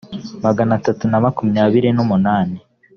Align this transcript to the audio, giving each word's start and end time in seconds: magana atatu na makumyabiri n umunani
magana 0.45 0.71
atatu 0.79 1.03
na 1.07 1.19
makumyabiri 1.25 1.89
n 1.93 1.99
umunani 2.05 2.57